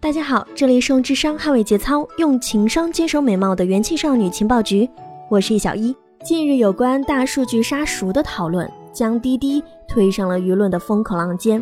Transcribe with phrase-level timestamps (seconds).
[0.00, 4.88] 大家好，这里是用智商捍卫节操，用情商坚守美貌的元气少女情报局，
[5.28, 5.94] 我是易小一。
[6.22, 11.60] 近日有关大数据杀熟的讨论，将滴滴推上了舆论的风口浪尖。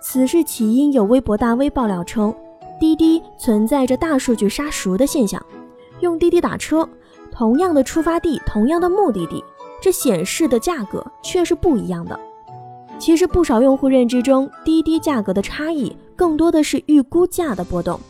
[0.00, 2.34] 此事起因有微博大 V 爆料称，
[2.80, 5.40] 滴滴存在着大数据杀熟的现象。
[6.00, 6.88] 用滴滴打车，
[7.30, 9.44] 同样的出发地，同样的目的地，
[9.82, 12.18] 这显示的价格却是不一样的。
[12.98, 15.94] 其实不少用户认知中，滴滴价格的差异。
[16.16, 18.00] 更多的是预估价的波动，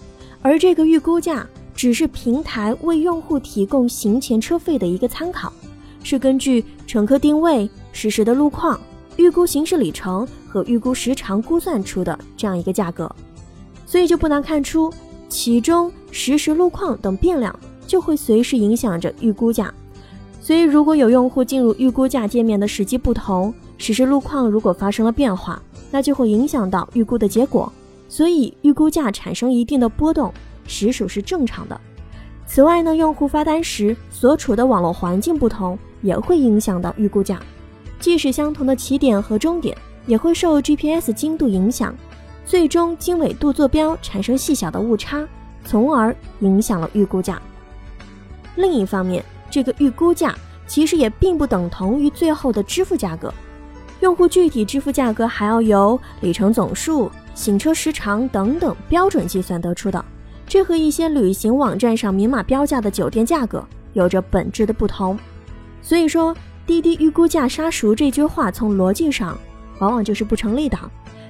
[0.41, 5.53] 而这个预估价只是平台为用户提供行前车费的一个参考，
[6.03, 8.81] 是根据乘客定位、实时的路况、
[9.17, 13.11] 预估行驶里程和预估时长估算出的这样一个价格，
[13.85, 14.91] 所以就不难看出，
[15.29, 17.55] 其中实时路况等变量
[17.87, 19.73] 就会随时影响着预估价。
[20.41, 25.61] 所以如果有用户进入预估价界面的时机不同，实时路况如果发生了变化，
[25.91, 27.71] 那就会影响到预估的结果。
[28.09, 30.33] 所以预估价产生一定的波动，
[30.67, 31.81] 实属是正常的。
[32.47, 37.41] 此外呢，用户发单时所处的网络环境不同，也会影响到预估价。
[37.99, 41.95] 即使相同的起点和终点，也会受 GPS 精度影响，
[42.45, 45.27] 最终经纬度坐标产生细小的误差，
[45.65, 47.41] 从而影响了预估价。
[48.55, 50.35] 另一方面，这个预估价
[50.67, 53.33] 其实也并不等同于最后的支付价格，
[54.07, 57.11] 用户具体支付价格还要由里程总数。
[57.35, 60.03] 行车时长等等标准计算得出的，
[60.47, 65.19] 这和一些旅行网站上明码标价的酒店价格有着本质的不同。
[65.83, 66.33] 所以说，
[66.65, 69.37] 滴滴预估价杀熟这句话从逻辑上
[69.81, 70.79] 往往就是不成立的。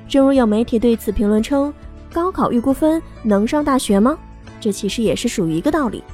[0.06, 1.72] 正如有媒体对此评论称
[2.12, 4.18] ：“高考预估分能上大学吗？”
[4.60, 6.04] 这其实也是属于一个道理。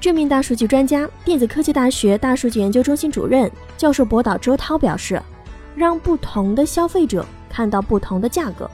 [0.00, 5.22] 这名大数据专家、电子科技大学大数据研究中心主任教授博导周涛表示
[5.74, 8.70] ：“让不同的消费者看到不同的价格。”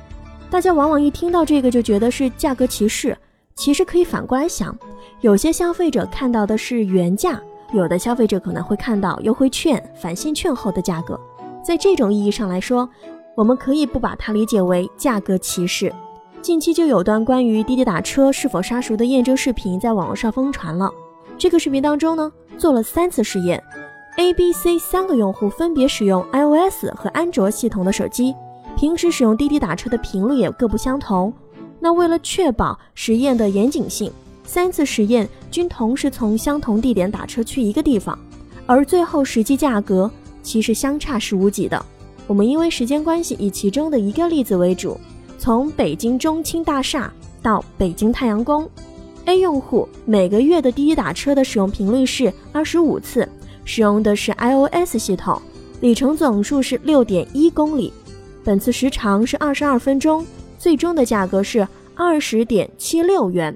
[0.50, 3.16] 大家往往一听到这个就觉得是价格歧视，
[3.54, 4.76] 其实可以反过来想，
[5.20, 7.40] 有些消费者看到的是原价，
[7.72, 11.18] 有的消费者可能会看到优惠券、返现券后的价格。
[11.64, 12.88] 在这种意义上来说，
[13.34, 15.92] 我们可以不把它理解为价格歧视。
[16.40, 20.88] 近期就有段关于滴滴打车是否杀熟的验证视频在网络上疯传了。
[21.36, 23.60] 这个视频当中呢，做了三次试验
[24.16, 28.34] ，A、B、C 三个用户分别使用 iOS 和安卓系统的手机。
[28.76, 31.32] 平时使用滴滴打车的频率也各不相同。
[31.80, 34.10] 那为了确保实验的严谨性，
[34.44, 38.18] 三次实验均同时从相同地点打车去一个地方，
[38.66, 40.10] 而最后实际价格
[40.42, 41.82] 其实相差是无几的。
[42.26, 44.98] 我们因为时间关系，以其中的一个例子为主，
[45.38, 48.68] 从北京中青大厦到北京太阳宫
[49.26, 53.26] ，A 用户每个月的滴滴打车的使用频率是二十五次，
[53.66, 55.42] 使用的是 iOS 系统，
[55.80, 57.92] 里程总数是六点一公里。
[58.42, 60.24] 本次时长是二十二分钟，
[60.56, 63.54] 最终的价格是二十点七六元。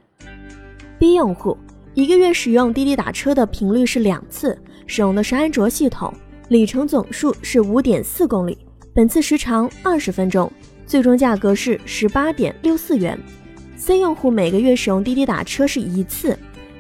[0.99, 1.57] B 用户
[1.95, 6.13] 一个月使用滴滴打车的频率是两次，使用的是安卓系统，
[6.49, 8.59] 里程总数是五点四公里，
[8.93, 10.53] 本次时长二十分钟，
[10.87, 13.19] 最终价格是十八点六四元。
[13.77, 16.37] C 用户每个月使用滴滴打车是一次，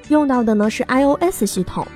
[0.08, 1.86] 用到的呢是 iOS 系统，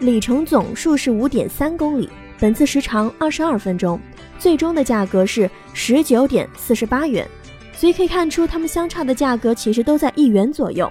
[0.00, 4.00] 里程总数是五点三公里，本次时长二十二分钟。
[4.38, 7.28] 最终的价格是十九点四十八元，
[7.74, 10.90] 所以可以看出，它们相差的价格其实都在一元左右。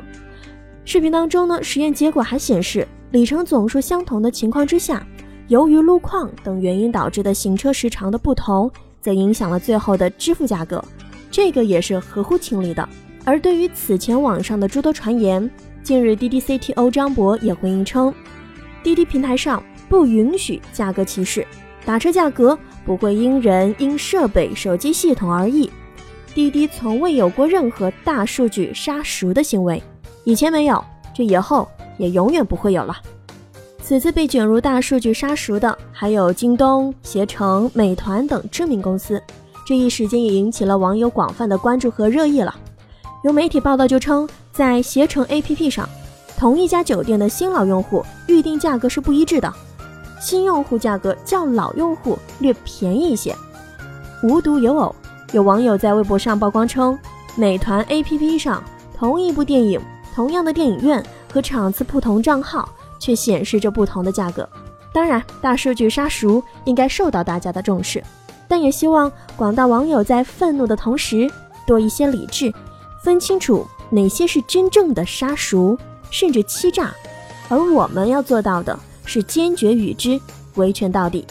[0.86, 5.03] 视频当中呢，实验结果还显示，里程总数相同的情况之下，
[5.48, 8.72] 由于路况等原因导致的行车时长的不同，
[9.02, 10.84] 则影响了最后的支付价格，
[11.31, 12.88] 这个也是合乎情理的。
[13.25, 15.50] 而对于此前网上的诸多传言，
[15.81, 18.14] 近日滴滴 CTO 张博也回应称，
[18.84, 21.45] 滴滴平台上不允许价格歧视，
[21.85, 22.57] 打车价格。
[22.85, 25.69] 不会因人、因设备、手机系统而异。
[26.34, 29.84] 滴滴从未有过任何大数据杀熟的行为，
[30.23, 31.68] 以前没有，这以后
[32.00, 32.97] 也永远不会有了。
[33.84, 39.22] 此次被卷入大数据杀熟的还有京东、携程、美团等知名公司，
[39.68, 42.56] 这一时间也引起了网友广泛的关注和热议了。
[43.23, 45.88] 有媒体报道就称，在携程 APP 上，
[46.39, 49.53] 同一家酒店的新老用户预订价格是不一致的。
[50.21, 53.36] 新用户价格较老用户略便宜一些。
[54.24, 54.95] 无独有偶，
[55.33, 56.97] 有网友在微博上曝光称，
[57.36, 58.63] 美团 APP 上
[58.97, 59.81] 同一部电影、
[60.15, 62.69] 同样的电影院和场次不同账号，
[63.00, 64.47] 却显示着不同的价格。
[64.94, 68.01] 当然，大数据杀熟应该受到大家的重视，
[68.47, 71.30] 但也希望广大网友在愤怒的同时
[71.68, 72.53] 多一些理智，
[73.03, 75.77] 分清楚哪些是真正的杀熟，
[76.11, 76.94] 甚至欺诈。
[77.47, 78.77] 而我们要做到的。
[79.09, 80.21] 是坚决与之
[80.53, 81.25] 维权到底。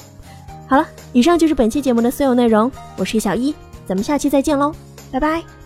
[0.67, 2.69] 好了，以上就是本期节目的所有内容。
[2.97, 3.55] 我是小一，
[3.87, 4.75] 咱们下期再见喽，
[5.13, 5.58] 拜拜。